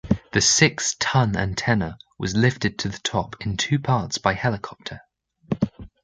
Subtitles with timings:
[0.31, 5.01] The six-ton antenna was lifted to the top in two parts by helicopter.